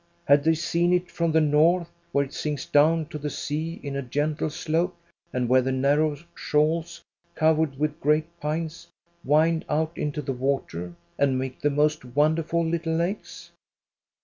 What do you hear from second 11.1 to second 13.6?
and make the most wonderful little lakes